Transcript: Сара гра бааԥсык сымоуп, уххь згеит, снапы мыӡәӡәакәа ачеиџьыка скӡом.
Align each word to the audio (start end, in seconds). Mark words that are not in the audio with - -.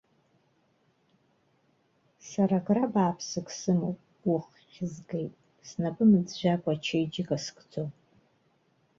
Сара 2.29 2.57
гра 2.65 2.83
бааԥсык 2.93 3.47
сымоуп, 3.59 3.99
уххь 4.31 4.79
згеит, 4.93 5.33
снапы 5.67 6.03
мыӡәӡәакәа 6.09 6.71
ачеиџьыка 6.75 7.37
скӡом. 7.43 7.89